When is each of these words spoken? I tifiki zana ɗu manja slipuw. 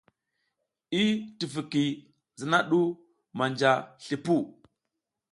I 1.01 1.03
tifiki 1.37 1.83
zana 2.39 2.57
ɗu 2.69 2.81
manja 3.37 3.71
slipuw. 4.03 4.43